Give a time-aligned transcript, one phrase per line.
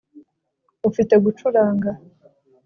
[0.89, 1.91] ufite gucuranga